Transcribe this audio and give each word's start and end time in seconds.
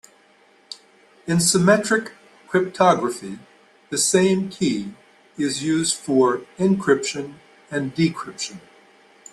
In 1.27 1.39
symmetric 1.39 2.13
cryptography 2.47 3.37
the 3.91 3.99
same 3.99 4.49
key 4.49 4.95
is 5.37 5.61
used 5.61 5.95
for 5.95 6.41
encryption 6.59 7.35
and 7.69 7.93
decryption. 7.93 8.61